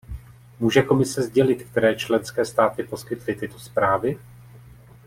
[0.59, 4.19] Může Komise sdělit, které členské státy poskytly tyto zprávy?